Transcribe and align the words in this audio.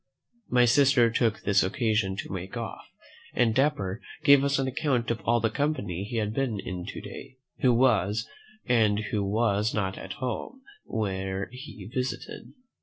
My 0.49 0.65
sister 0.65 1.11
took 1.11 1.41
this 1.43 1.61
occasion 1.61 2.15
to 2.15 2.33
make 2.33 2.57
off, 2.57 2.85
and 3.35 3.53
Dapper 3.53 4.01
gave 4.23 4.43
us 4.43 4.57
an 4.57 4.67
account 4.67 5.11
of 5.11 5.21
all 5.25 5.39
the 5.39 5.51
company 5.51 6.05
he 6.05 6.15
had 6.17 6.33
been 6.33 6.59
in 6.59 6.87
to 6.87 7.01
day, 7.01 7.37
who 7.59 7.71
was, 7.71 8.27
and 8.65 8.97
who 9.11 9.23
was 9.23 9.75
not 9.75 9.99
at 9.99 10.13
home, 10.13 10.63
where 10.85 11.49
he 11.51 11.85
visited. 11.85 12.53